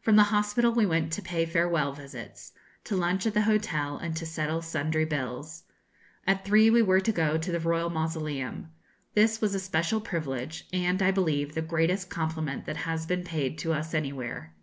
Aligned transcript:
From 0.00 0.14
the 0.14 0.22
hospital 0.30 0.70
we 0.72 0.86
went 0.86 1.12
to 1.14 1.20
pay 1.20 1.44
farewell 1.44 1.92
visits, 1.92 2.52
to 2.84 2.94
lunch 2.94 3.26
at 3.26 3.34
the 3.34 3.40
hotel, 3.42 3.96
and 3.98 4.14
to 4.16 4.24
settle 4.24 4.62
sundry 4.62 5.04
bills. 5.04 5.64
At 6.24 6.44
three 6.44 6.70
we 6.70 6.82
were 6.82 7.00
to 7.00 7.10
go 7.10 7.36
to 7.36 7.50
the 7.50 7.58
Royal 7.58 7.90
Mausoleum. 7.90 8.68
This 9.14 9.40
was 9.40 9.56
a 9.56 9.58
special 9.58 10.00
privilege, 10.00 10.68
and, 10.72 11.02
I 11.02 11.10
believe, 11.10 11.56
the 11.56 11.62
greatest 11.62 12.08
compliment 12.08 12.64
that 12.66 12.76
has 12.86 13.06
been 13.06 13.24
paid 13.24 13.58
to 13.58 13.72
us 13.72 13.92
anywhere. 13.92 14.54